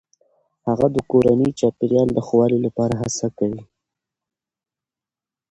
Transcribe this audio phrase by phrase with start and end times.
[0.67, 3.63] هغه د کورني چاپیریال د ښه والي لپاره هڅه کوي.